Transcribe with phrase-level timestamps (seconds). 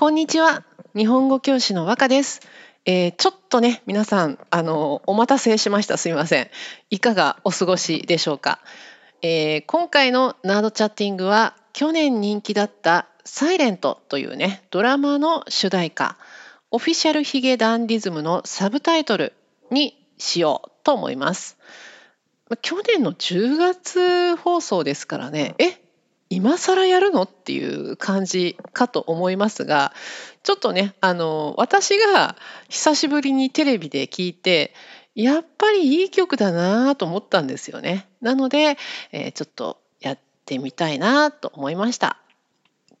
[0.00, 0.64] こんにちは。
[0.96, 2.40] 日本語教師の和歌です。
[2.86, 5.98] えー、ちょっとね、皆さん、あの、お待たせしました。
[5.98, 6.48] すみません。
[6.88, 8.60] いかがお過ごしでしょうか。
[9.20, 16.16] えー、今回のナードチャッティングは、去年人気だったサイレントというね、ドラマの主題歌、
[16.70, 19.34] オフィシャルヒゲダンディズムのサブタイトル
[19.70, 21.58] にしようと思います。
[22.62, 25.79] 去年の10月放送ですからね、え
[26.30, 27.24] 今更やるの？
[27.24, 29.92] っていう感じかと思いますが
[30.44, 32.36] ちょっとねあの私が
[32.68, 34.72] 久しぶりにテレビで聞いて
[35.14, 38.06] やっぱりいい曲だなと思ったんですよね。
[38.20, 38.78] なので、
[39.12, 42.16] えー、ちょっとやってみたいなと思いました。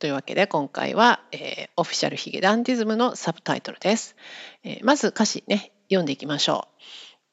[0.00, 4.16] というわけで今回は、えー、オフィシャルヒゲダンディズムのサブタイトルです。
[4.64, 6.84] えー、まず歌詞ね読んでいきましょう。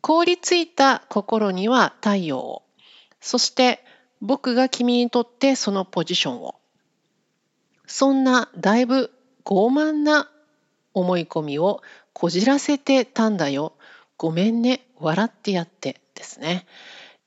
[0.02, 2.61] 凍りついた心には太陽を
[3.19, 3.83] そして
[4.21, 6.55] 僕が君にとってそのポジションを。
[7.85, 9.12] そんなだいぶ
[9.45, 10.30] 傲慢な
[10.94, 11.81] 思い込みを
[12.13, 13.73] こじらせてたんだよ。
[14.17, 14.81] ごめんね。
[15.00, 16.66] 笑ってやってですね。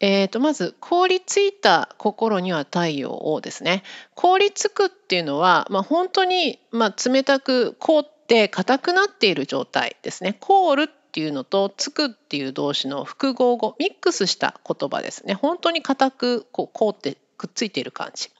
[0.00, 3.82] えー、とまず凍りついた心には太陽をですね
[4.14, 18.30] 凍りつくっていうのは、まあ、本当に、まあ、冷たく凍って硬くなっている状態ですね凍るっていうのとつくっていう動詞の複合語ミックスした言葉ですね本当に硬くこう凍ってくっついている感じ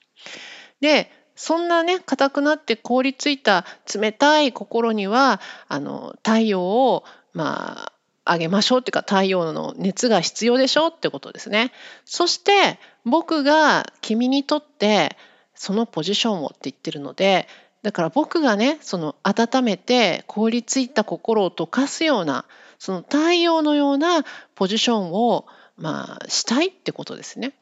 [0.80, 7.92] でそんなね硬くなって凍りついた冷たい心にはあの太陽をまあ
[8.24, 11.72] あげましょうっていうか太陽の熱が必要でしょうってことですね。
[12.04, 15.16] そして僕が君にとって
[15.54, 17.48] そのポジションをって言ってるので
[17.82, 22.44] だから僕がねその温めて凍りついた心を溶かすような
[22.78, 27.52] その太陽のようなポジションをまあしたいってことですね。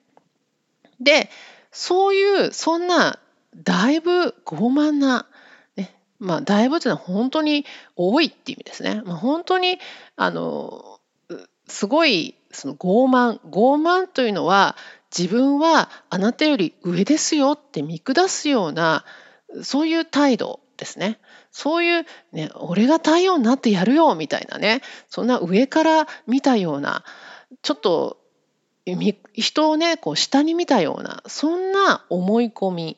[1.01, 1.31] で
[1.71, 3.19] そういうそんな
[3.57, 5.27] だいぶ傲慢な、
[5.77, 7.65] ね、まあだいぶというのは本当に
[7.97, 9.03] 多いっていう意味ですね。
[9.05, 9.79] まあ、本当に
[10.17, 10.99] あの
[11.69, 14.77] すごいその傲慢傲慢というのは
[15.17, 19.05] 自分はあなたより上ですよって見下すような
[19.62, 21.19] そういう態度ですね。
[21.50, 27.04] そういう、ね、俺が太陽になってやるよみたいなね、そんな上から見たような、
[27.62, 28.19] ちょっと
[29.34, 32.97] 人をね、こう下に見たような、そんな思い込み。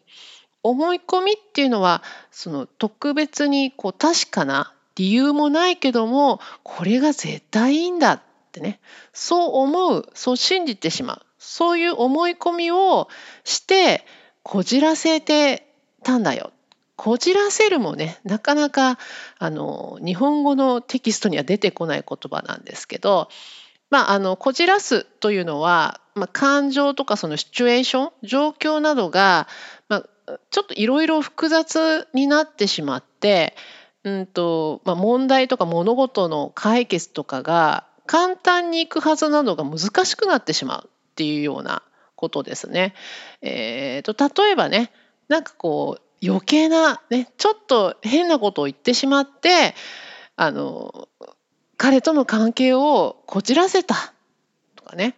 [0.62, 8.22] 思い込みっていうのは、その特別にこう確かな理由もないけども、これが絶対いいんだっ
[8.52, 8.80] てね、
[9.12, 11.22] そう思う、そう信じてしまう。
[11.38, 13.08] そういう思い込みを
[13.44, 14.04] して、
[14.42, 15.69] こじらせて
[16.02, 16.52] たんだよ。
[17.00, 18.98] こじらせるもねなかなか
[19.38, 23.30] あの日本語のテキストには出てこない言葉なんですけど、
[23.88, 29.48] まあ、あのこじらすというのは、まあ、感情とかそのシチュエーション状況などが、
[29.88, 33.56] まあ、ちょっといろいろ複雑になってしまって、
[34.04, 41.82] うんとまあ、問題とか物事の解決とかが簡単にいくはずなのが難しくなってしまうっていうような
[42.14, 42.92] ことですね。
[43.40, 44.92] えーと例えばね
[45.30, 49.74] なんかこう余計な、ね、ちょっと変なことを言ってしまって
[50.34, 51.08] あの
[51.76, 54.12] 彼との関係をこじらせた
[54.74, 55.16] とかね。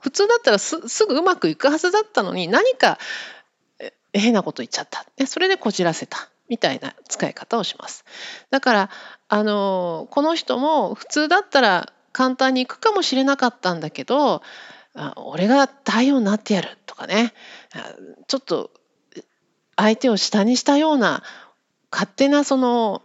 [0.00, 2.98] 普通だったらすぐうまくいくはずだったのに何か
[4.12, 8.04] 変なこと言っちゃった、ね、それでこじらせたみたいな使い方をします。
[8.50, 8.90] だから
[9.28, 14.42] あのこの人も普通だったら簡単にいくかもしれなかったんだけど
[14.94, 17.32] あ俺が太陽になってやるとかね。
[18.28, 18.70] ちょっと
[19.76, 21.22] 相手を下にしたような
[21.90, 23.02] 勝手なその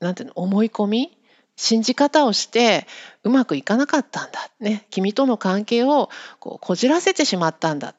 [0.00, 1.18] なんていうの思い込み
[1.56, 2.86] 信じ方をして
[3.22, 6.10] うまくいかなかったんだ、ね、君との関係を
[6.40, 7.94] こうこじらせてしまったんだ。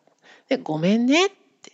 [0.50, 1.72] でごめんねって。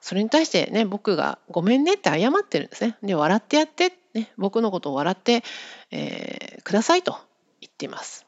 [0.00, 2.96] それに対してね僕がごめんねって謝ってるんですね。
[3.02, 5.42] で笑ってやって、ね、僕のことを笑って、
[5.90, 7.16] えー、くださいと
[7.60, 8.26] 言っています。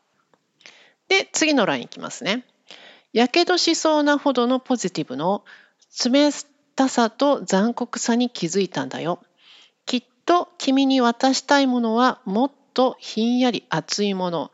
[1.09, 2.45] で次のラインいきますね。
[3.13, 5.45] やけどしそうなほどのポジティブの
[6.75, 9.21] 冷たさと残酷さに気づいたんだよ。
[9.87, 14.51] きっと君に渡したいものはもっとひんやり熱いもの。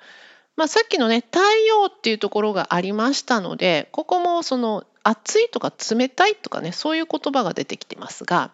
[0.54, 8.50] まあ、さっきのね太陽っていうところがありましたのでここもその熱いとか冷たいとかねそういう言葉が出てきてますが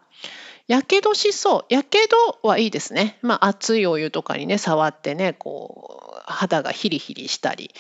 [0.69, 7.73] やけどしそうやけどはいいですね、まあ、熱いお湯とかにね触ってねこう肌がヒリヒリしたり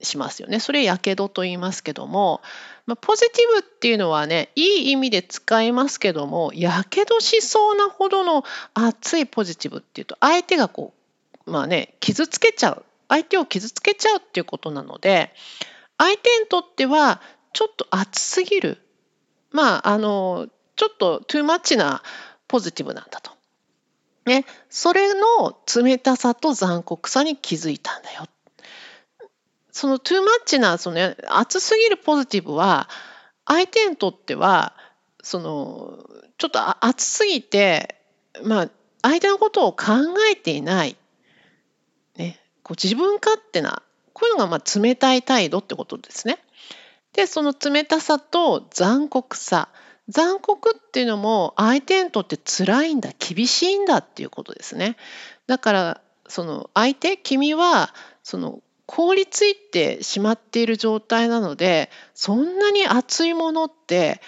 [0.00, 0.60] しますよね。
[0.60, 2.40] それやけどと言いますけども、
[2.86, 8.44] まあ、ポジティブっていうのはねいい意味で使いますけどもやけどしそうなほどの
[8.74, 10.92] 熱いポジティブっていうと相手がこ
[11.46, 15.32] うまあね傷つけちゃう相手を傷つけちゃうっていうことなので
[15.98, 17.20] 相手にとっては
[17.52, 18.78] ちょっと熱すぎる
[19.52, 22.02] まああのちょっとトゥーマッチな
[22.48, 23.32] ポジティブなんだと。
[24.26, 28.26] ね、それの冷たさと残酷さに気づいたんだよ。
[29.74, 32.88] そのトゥーマッチなその、熱すぎるポジティブは
[33.44, 34.72] 相手にとっては
[35.20, 35.98] その
[36.38, 37.96] ちょっと熱すぎて
[38.44, 38.70] まあ
[39.02, 39.86] 相手のことを考
[40.32, 40.96] えていない、
[42.16, 43.82] ね、こう自分勝手な
[44.12, 46.38] こういうのがまあ冷たい態度ってことですね。
[47.12, 49.68] でその冷たさと残酷さ
[50.08, 54.96] 残酷っていうのも相手にとって辛いんだ厳しいんだっていうことですね。
[55.48, 57.92] だからその相手君は
[58.22, 64.20] その凍りついてしまっている状態なのでそんなに熱いものって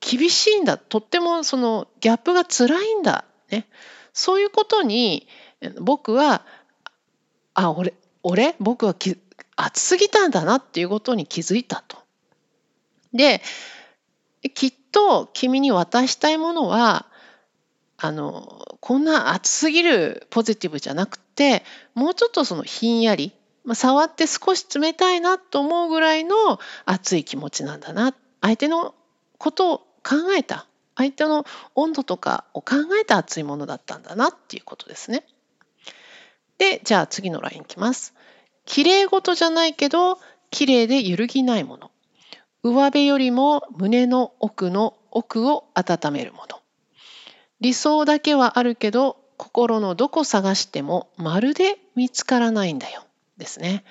[0.00, 0.78] 厳しいんだ。
[0.78, 3.66] とってもそのギャップが辛いんだ、ね、
[4.12, 5.26] そういうことに
[5.80, 6.44] 僕は
[7.54, 8.56] あ俺俺？
[8.58, 9.16] 僕はき
[9.56, 11.98] 熱すぎたんだなっていうことに気づいたと。
[13.12, 13.42] で
[14.54, 17.06] きっと君に渡したいものは
[17.96, 21.62] あのこんな熱すぎるポジティブじゃなくて
[21.94, 23.32] もうちょっとそのひんやり、
[23.64, 28.94] まあ、触って少し冷たいなと思うぐらいの熱い気持ちなんだな相手の
[29.38, 30.66] ことを考えた
[30.96, 31.44] 相手の
[31.74, 35.24] 温度とかを考えた熱いものだったんだなっていうことですね。
[36.58, 38.14] でじゃあ次のラインいきます。
[38.64, 40.18] 綺麗事じゃないけど
[40.50, 41.90] 綺麗で揺るぎないもの。
[42.62, 46.60] 上辺よりも胸の奥の奥を温めるもの。
[47.60, 53.04] 理想だけはあるけど心のどこ探してもまるで見つからないんだよ。
[53.42, 53.84] ですね。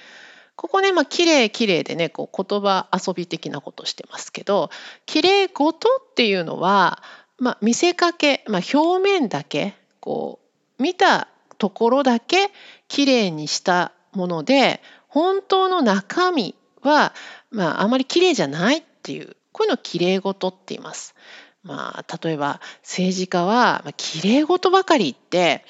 [0.56, 4.70] ここね、まあ、綺麗綺麗でね、こう言葉遊び的なことしてますけど、
[5.06, 7.04] 綺麗事っていうのは、
[7.38, 10.40] まあ、見せかけ、まあ、表面だけ、こ
[10.80, 11.28] う、見た
[11.58, 12.52] ところだけ
[12.88, 17.14] 綺麗にしたもので、本当の中身は、
[17.50, 21.16] まあ、あまり綺麗じゃないっていう、こういうのを綺麗事って言います。
[21.64, 25.66] まあ、例えば政治家は、まあ、綺麗事ばかり言って、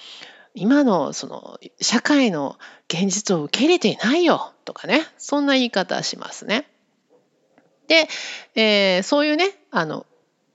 [0.54, 2.58] 今のその社会の
[2.88, 6.68] 現実を受け入れていないよとかね、そんな言い方しますね。
[7.88, 8.08] で、
[8.56, 10.06] えー、そういうね、あの、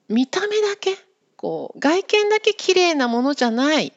[0.09, 0.97] 見た目だけ、
[1.37, 3.93] こう、外見だけ綺麗なものじゃない、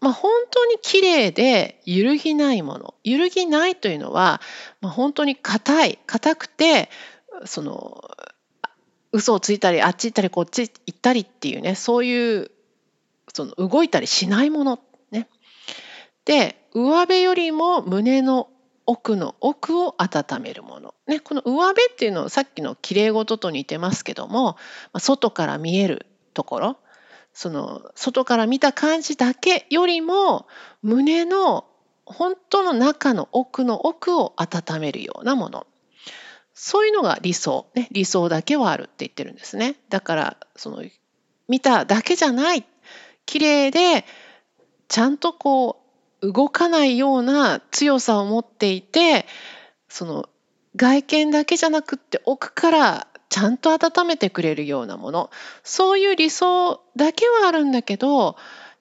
[0.00, 4.40] まあ、本当に綺麗で揺るぎないもの揺るぎないというのは、
[4.80, 6.88] まあ、本当に硬い硬くて
[7.44, 8.08] その
[9.10, 12.50] 嘘をついたりあっち行ったりこっち行ったりっていうねそういう
[13.38, 14.80] その動いたりしないもの。
[15.12, 15.28] ね。
[16.24, 18.48] で上辺よりも胸の
[18.84, 20.92] 奥の奥を温めるもの。
[21.06, 24.56] ね、この上辺っていうのはさっきのきれい事と似てますけども
[24.98, 26.76] 外から見えるところ。
[27.32, 30.48] その外から見た感じだけよりも
[30.82, 31.64] 胸の
[32.06, 35.64] 本当の中の奥の奥を温めるようなもの。
[36.54, 39.76] そういうのが理想、ね、理想だけはあるって言ってるんですね。
[39.90, 40.82] だからその
[41.46, 42.66] 見ただけじゃない
[43.28, 44.06] 綺麗で
[44.88, 45.82] ちゃんとこ
[46.22, 49.26] う動かないような強さを持っていて
[49.90, 50.30] その
[50.76, 55.30] 外見だけじゃなくって奥からちゃんと温めてくれるようなもの
[55.62, 58.36] そういう理想だけはあるんだけど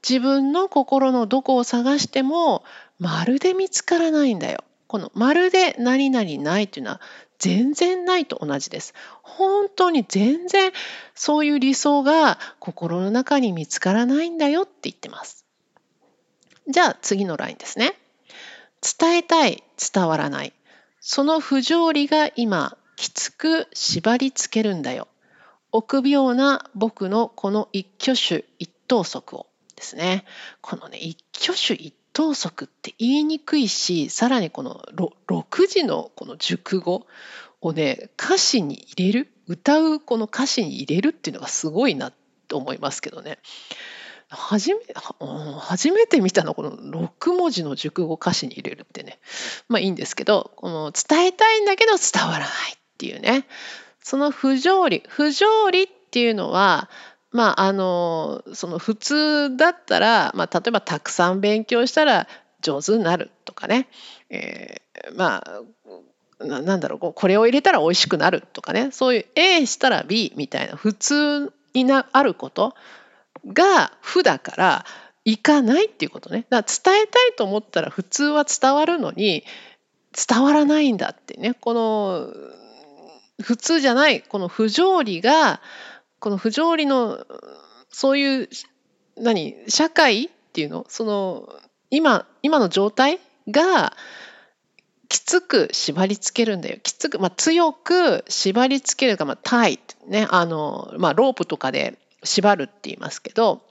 [0.07, 2.63] 自分の心のどこを探しても
[2.99, 4.63] まるで見つからないんだよ。
[4.87, 7.01] このまるで何々ないというのは
[7.39, 8.93] 全然ないと同じです。
[9.21, 10.71] 本当に全然
[11.13, 15.45] そういう理想が心の中に見つからないんだよって言ってます。
[16.67, 17.93] じゃあ次のラインですね。
[18.99, 20.53] 伝えたい、伝わらない。
[20.99, 25.07] その不条理が今きつく縛りつけるんだよ。
[25.71, 30.25] 臆病な僕のこの一挙手一投足をですね。
[30.61, 34.81] このね、一挙手一投足って言いにくいし、さらにこの
[35.27, 37.05] 6時のこの熟語
[37.61, 42.11] をね、歌詞に入れる、歌うこの歌詞に入れるっていうのがすごいな
[42.47, 43.37] と思いますけどね。
[44.29, 44.81] 初め
[45.59, 49.19] 初めて見たのこの6文字の熟語歌詞に入れるってね。
[49.69, 53.45] まあいいんですけどこの伝えたいんだけど伝わらないっていうね。
[54.01, 56.89] その不条理不条理っていうのは
[57.31, 62.27] まああのその普通だったら、まあ、例えばたくさん勉強したら
[62.61, 63.87] 上手になるとかね、
[64.29, 65.61] えー、まあ
[66.39, 68.89] なんだろうこれを入れたら美味しくなるとかね。
[68.91, 72.75] そういう A したら B みたいな普通になあること
[73.45, 74.85] が負だから
[75.25, 76.45] いかないっていうことね。
[76.49, 79.43] だから伝えたいと思ったら普通は伝わるのに
[80.27, 81.55] 伝わらないんだってね。
[81.55, 82.27] この
[83.41, 85.59] 普通じゃないこの不条理が
[86.19, 87.25] この不条理の
[87.91, 88.49] そういう
[89.17, 90.85] 何社会っていうの？
[90.89, 91.49] その
[91.89, 93.19] 今今の状態
[93.49, 93.93] が
[95.09, 96.79] きつく縛り付けるんだよ。
[96.83, 103.61] きつく、まあ、強く縛り付けるか、まあ、タイねあの、まあ、ロープとかで縛るって言いますけど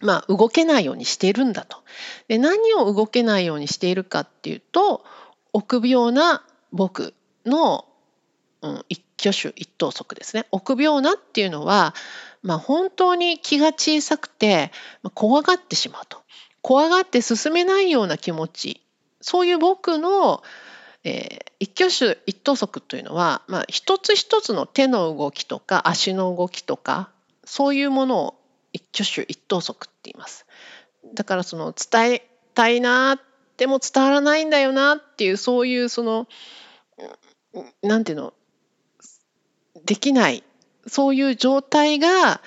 [0.00, 1.78] まあ、動けないようにしているんだと。
[2.26, 5.04] で何を動けないようにしているかっていうと
[5.52, 7.14] 臆病な僕
[7.46, 7.84] の、
[8.62, 10.46] うん、一挙手一投足ですね。
[10.50, 11.94] 臆病なっていうのは、
[12.42, 14.72] まあ、本当に気が小さくて、
[15.14, 16.22] 怖がってしまうと。
[16.62, 18.82] 怖がって進めないような気持ち
[19.22, 20.42] そういう僕の、
[21.04, 27.10] えー、一挙手一投足というのは、まあ、一つ一つの手の動きとか足の動きとか
[27.44, 28.34] そういうものを
[28.72, 30.46] 一挙手一投足って言います。
[31.14, 33.20] だからその伝えたいな
[33.56, 36.28] でも伝わらないんだよなっていうそういうその
[37.82, 38.34] なんていうの？
[39.84, 40.42] できない
[40.86, 42.40] そういう状態が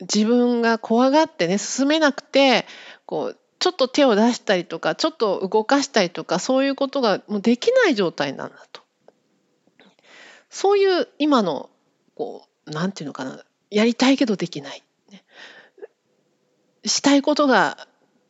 [0.00, 2.66] 自分が怖がってね進めなくて
[3.06, 8.82] こうちょっと手を出したりとかちょっと動かしたりとかそういうことがもうできない状態なんだと。
[10.50, 11.68] そういう今の
[12.14, 14.84] こうなんていうのかなやりたいけどできない、
[16.84, 17.88] したいことが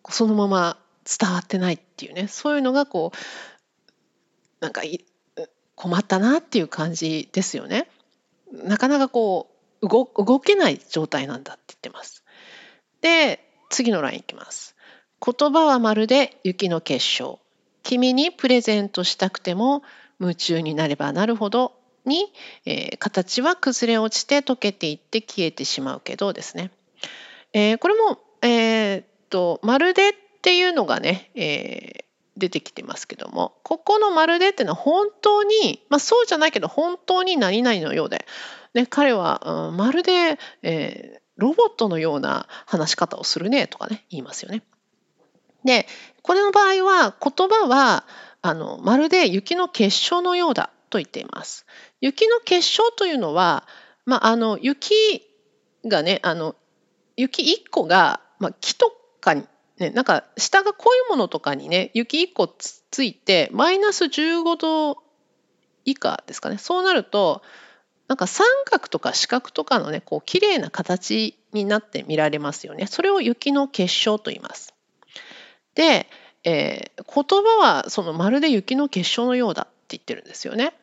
[0.09, 3.19] そのまま伝わってないっていうねそういうのがこう
[4.61, 4.81] なんか
[5.75, 7.89] 困ったなっていう感じですよね。
[8.63, 9.51] なかなかこ
[9.83, 12.25] う動動けない状態なんだって言ってます。
[13.01, 14.77] で次のラインいきます。
[15.25, 17.39] 言葉はまるで雪の結晶。
[17.83, 19.83] 君にプレゼントしたくても
[20.19, 21.73] 夢中になればなるほど
[22.07, 22.33] に、
[22.65, 26.71] えー、形は崩れ落ちて溶けていって消えてしまうけどですね。
[27.53, 32.04] えー、これも、えー、っとまるでっていうのがね、えー、
[32.37, 38.27] 出てきてますけどもここの「まるで」っていうのは本当に、まあ、そうじゃないけど本当に何々のようで、
[38.75, 44.63] ね、彼は、うん、まるで、えー、ロボットのような話し方をするねとかね言いますよね。
[45.65, 45.87] で
[46.23, 48.05] これの場合は言葉は
[48.43, 51.67] あのまるで雪の結晶のようだと言っています。
[52.01, 53.67] 雪の結晶というのは、
[54.05, 54.95] まあ、あの雪
[55.87, 56.55] がねあの
[57.17, 59.45] 雪1個が、まあ、木とかに
[59.79, 64.99] ね、なんか下が濃いものとかにね雪1個つついてマイナス15度
[65.85, 66.59] 以下ですかね。
[66.59, 67.43] そうなると
[68.07, 72.87] なんか三角とか四角とかのねこう綺麗な形になって見られますよね。
[72.87, 74.75] それを雪の結晶と言います。
[75.75, 76.07] で、
[76.45, 80.75] えー、言葉はそのまるで雪の結晶のようだって言ってるんですよね。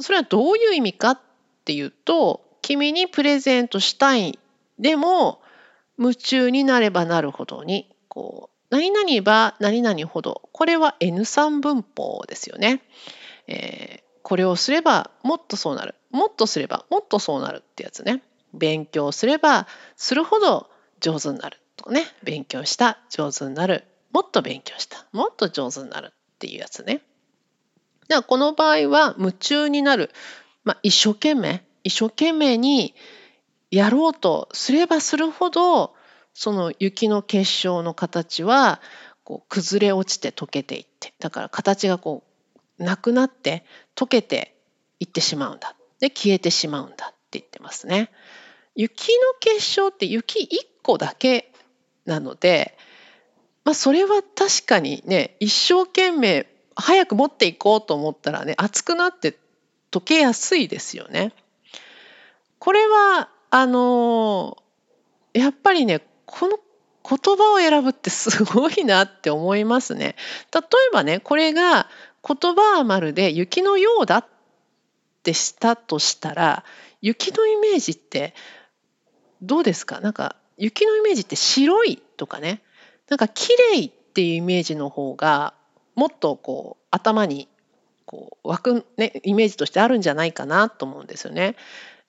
[0.00, 1.20] それはどういう意味かっ
[1.64, 4.38] ていうと君にプレゼントしたい。
[4.78, 5.40] でも
[6.00, 12.82] 夢中になればなるほどにこう何々ば何々ほどこれは N3 文法ですよね、
[13.46, 15.94] えー、これをすればもっとそうなる。
[16.10, 18.22] もっとすればもっとそうなるってやつね。
[18.54, 19.66] 勉強すれば
[19.96, 20.68] するほど
[21.00, 22.06] 上手になるとかね。
[22.22, 23.84] 勉強した上手になる。
[24.12, 25.06] もっと勉強した。
[25.12, 27.02] もっと上手になるっていうやつね。
[28.08, 30.10] ではこの場合は夢中になる、
[30.64, 31.64] まあ、一生懸命。
[31.82, 32.94] 一生懸命に
[33.70, 35.94] やろうとすればするほど
[36.34, 38.80] その雪の結晶の形は
[39.24, 42.24] こう崩れ落ちて溶けていってだから形がこ
[42.78, 44.56] うなくなって溶けて
[44.98, 48.10] いってしまうんだで消えてしまうんだって言ってますね。
[48.74, 50.46] 雪の結晶って雪1
[50.82, 51.52] 個だけ
[52.06, 52.76] なので、
[53.64, 59.36] まあ、それは確かにね一生懸命早く持っていこうと思ったらね熱くなって
[59.90, 61.32] 溶けやすいですよね。
[62.58, 64.56] これはあの
[65.34, 66.58] やっぱりねこの
[67.08, 70.16] 言葉を選ぶってすごいなって思いますね。
[70.54, 71.88] 例えばねこれが
[72.26, 74.26] 言葉はまるで雪のようだっ
[75.22, 76.64] てしたとしたら
[77.00, 78.34] 雪のイメージって
[79.42, 80.00] どうですか？
[80.00, 82.62] なんか雪のイメージって白いとかね
[83.08, 85.54] なんか綺麗っていうイメージの方が
[85.94, 87.48] もっとこう頭に
[88.04, 91.56] こう湧く、ね、イメージとしてあるんじゃないかなと思うんですよね。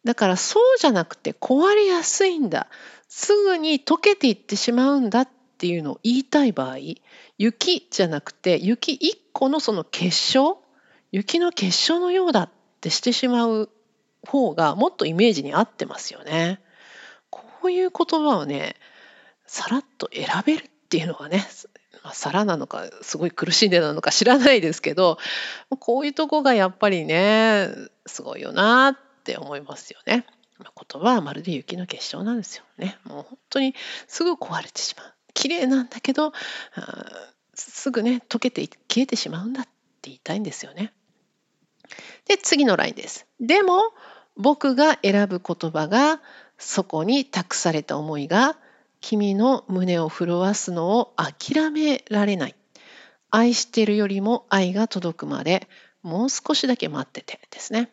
[0.03, 2.67] だからそうじゃなくて壊れやすいんだ
[3.07, 6.77] すぐに溶けていってしまうんだっていうのを言いたい場合
[7.37, 8.97] 雪じゃなくて雪1
[9.33, 10.57] 個のその結晶
[11.11, 13.69] 雪の結晶のようだってしてしまう
[14.25, 16.61] 方がもっとイメージに合ってますよね。
[17.29, 18.75] こういう言葉をね
[19.45, 21.45] さらっと選べるっていうのはね
[22.03, 25.17] まあ、皿なのかすごい苦しんでなのか知らないですけど
[25.79, 27.69] こういうとこがやっぱりね
[28.07, 30.25] すごいよなっって思いますよね。
[30.59, 32.97] 言葉はまるで雪の結晶なんですよね。
[33.03, 33.75] もう本当に
[34.07, 35.13] すぐ壊れてしまう。
[35.33, 36.33] 綺麗なんだけど
[37.53, 39.71] すぐね溶けて消えてしまうんだって
[40.03, 40.93] 言いたいんですよね。
[42.27, 43.27] で次のラインです。
[43.39, 43.81] でも
[44.37, 46.19] 僕が選ぶ言葉が
[46.57, 48.57] そこに託された思いが
[49.01, 52.55] 君の胸を震わすのを諦められない。
[53.29, 55.67] 愛してるよりも愛が届くまで
[56.03, 57.89] もう少しだけ待っててですね。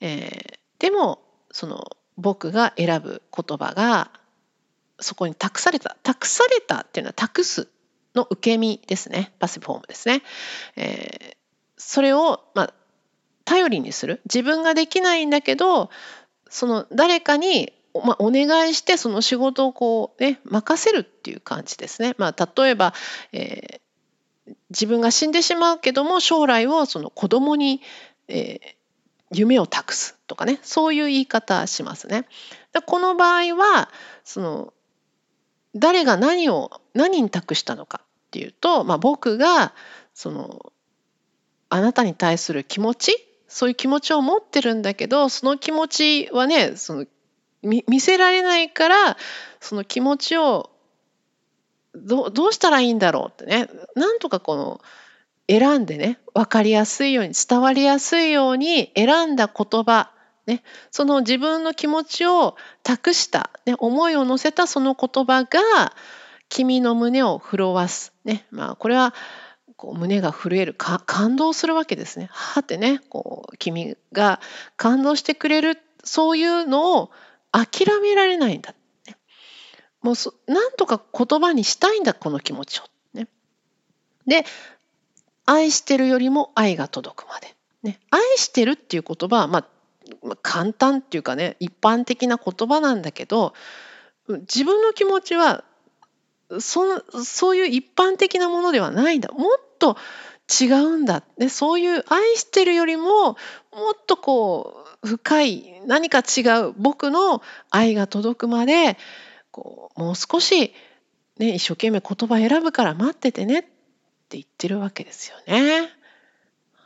[0.00, 4.10] えー、でもその僕が選ぶ言葉が
[5.00, 7.68] そこに託された託されたっていうのは託す
[8.14, 9.32] の受け身ですね。
[9.38, 10.22] パッシブフォームですね、
[10.76, 11.36] えー、
[11.76, 12.74] それを、まあ、
[13.44, 14.20] 頼りにする。
[14.26, 15.90] 自分ができないんだけど
[16.48, 22.14] その誰かにまあ、お願いしてその仕事をこうね任せるっていう感じですね。
[22.16, 22.94] まあ、例えば、
[23.32, 27.82] えー、自分が死んでしまうけども将来をその子供に、
[28.28, 28.60] えー、
[29.32, 32.26] 夢を託すとかねそういう言い方しますね。
[32.86, 33.90] この場合は
[34.24, 34.72] その
[35.74, 39.74] 誰が何を何に託したのかっていうと、まあ、僕が
[40.14, 40.72] その
[41.68, 43.16] あなたに対する気持ち
[43.48, 47.06] そういう気持ちを持ってるんだけどその気持ちはねその
[47.62, 49.16] 見せられないから
[49.60, 50.70] その気持ちを
[51.94, 54.80] どどうしたらいいんだろうってねなんとかこの
[55.48, 60.12] 選んでね分かりやすいように伝わりやすいように選んだ言葉
[60.46, 65.94] ね、その自分の気持ちを託した、ね、思いを乗せたその言葉が
[66.48, 69.14] 君の胸を震わす、ねまあ、これは
[69.76, 72.28] こう胸が震える感動するわけですね。
[72.30, 74.40] はってねこう君が
[74.76, 77.10] 感動してくれるそういうのを
[77.52, 78.74] 諦められないんだ、
[79.06, 79.16] ね、
[80.02, 82.82] もうそなんとか言葉にしたいんだこの気持ちを。
[83.14, 83.28] ね、
[84.26, 84.44] で
[85.46, 87.54] 愛してるよりも愛が届くまで。
[87.82, 89.66] ね、愛してるっていう言葉は、まあ、
[90.22, 93.54] まあ簡単っていうかね一般的な言葉なんだけど
[94.28, 95.64] 自分の気持ちは
[96.60, 99.30] そそういう一般的なものではないんだ。
[99.32, 99.96] もっと
[100.60, 103.36] 違うんだ、ね、そういう愛してるよりももっ
[104.06, 108.98] とこう深い何か違う僕の愛が届くまで
[109.50, 110.74] こうもう少し、
[111.38, 113.71] ね、一生懸命言葉選ぶから待っててね
[114.32, 115.90] って言ってるわけですよね。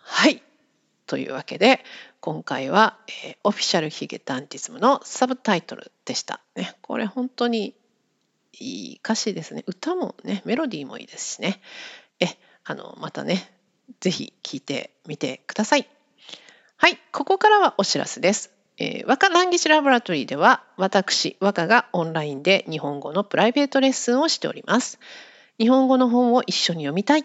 [0.03, 0.43] はい
[1.07, 1.85] というわけで
[2.21, 6.41] 今回は、えー、オフィシャルヒゲダンティズムのサブタイトルでした。
[6.57, 7.77] ね、これ本当に
[8.59, 9.63] いい歌詞ですね。
[9.69, 11.61] 歌もね、メロディーもいいですしね。
[12.19, 12.27] え、
[12.65, 13.53] あの、またね、
[14.01, 15.89] ぜひ聴いてみてください。
[16.77, 18.51] はい、ここからはお知らせです。
[18.79, 24.99] えー、和歌ランギシラボラトリーでは私和歌がオンラインで日本語のプライベートレッスンをしております。
[25.59, 27.25] 日本語の本を一緒に読みたい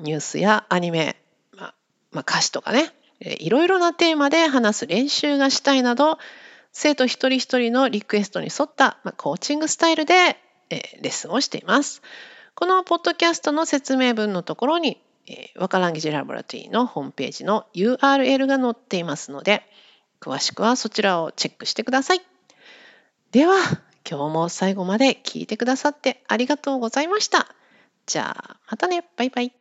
[0.00, 1.16] ニュースやアニメ、
[1.56, 1.74] まあ、
[2.12, 6.18] まあ、歌詞とかねいろいろなテーマで話す練習がしたいなど
[6.72, 10.36] 生徒一人一人のリクエストに沿った、まあコーチングスタイルで、
[10.70, 12.00] えレッスンをしています。
[12.54, 19.62] このポッドキャストの説明文のところに、えー、ワカランギジラボラトリーのホームページの URL が載っていますので
[20.20, 22.20] 詳しくはそちらをチェックしてください。
[23.32, 23.56] では
[24.08, 27.48] 今日も最後まで聞いてくださってありがとうございました。
[28.06, 29.59] じゃあまたねバイバイ。